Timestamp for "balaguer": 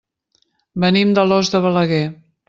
1.67-2.01